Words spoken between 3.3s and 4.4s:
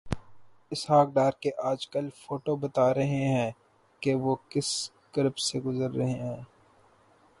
ہیں کہ وہ